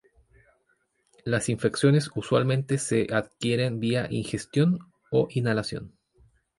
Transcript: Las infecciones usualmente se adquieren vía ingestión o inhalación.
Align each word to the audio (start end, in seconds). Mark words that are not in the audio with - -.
Las 1.25 1.47
infecciones 1.47 2.09
usualmente 2.15 2.79
se 2.79 3.05
adquieren 3.13 3.79
vía 3.79 4.07
ingestión 4.09 4.79
o 5.11 5.27
inhalación. 5.29 5.93